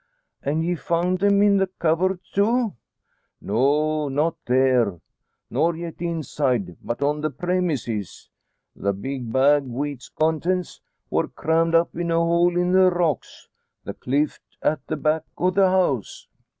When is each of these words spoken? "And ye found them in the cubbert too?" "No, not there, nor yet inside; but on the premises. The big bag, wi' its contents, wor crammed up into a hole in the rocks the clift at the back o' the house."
"And 0.41 0.65
ye 0.65 0.73
found 0.73 1.19
them 1.19 1.43
in 1.43 1.57
the 1.57 1.67
cubbert 1.77 2.21
too?" 2.33 2.73
"No, 3.39 4.09
not 4.09 4.35
there, 4.47 4.99
nor 5.51 5.75
yet 5.75 6.01
inside; 6.01 6.75
but 6.83 7.03
on 7.03 7.21
the 7.21 7.29
premises. 7.29 8.31
The 8.75 8.93
big 8.93 9.31
bag, 9.31 9.63
wi' 9.65 9.89
its 9.89 10.09
contents, 10.09 10.81
wor 11.11 11.27
crammed 11.27 11.75
up 11.75 11.95
into 11.95 12.15
a 12.15 12.17
hole 12.17 12.57
in 12.57 12.71
the 12.71 12.89
rocks 12.89 13.47
the 13.83 13.93
clift 13.93 14.41
at 14.63 14.79
the 14.87 14.97
back 14.97 15.21
o' 15.37 15.51
the 15.51 15.69
house." 15.69 16.27